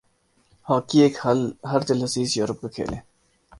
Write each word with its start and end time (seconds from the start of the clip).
hockey 0.67 0.97
ایک 1.01 1.15
ہردلعزیز 1.71 2.29
Europe 2.37 2.61
کا 2.61 2.67
کھیل 2.75 2.93
ہے 2.93 2.99